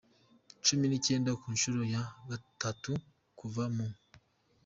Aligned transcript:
cumi 0.65 0.85
n’icyenda 0.87 1.31
ku 1.39 1.47
nshuro 1.55 1.81
ya 1.93 2.03
gatatu 2.29 2.91
kuva 3.37 3.63
mu 3.75 3.87